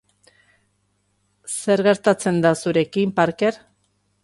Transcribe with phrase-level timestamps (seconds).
[1.57, 3.63] Zer gertatzen da zurekin, Parker?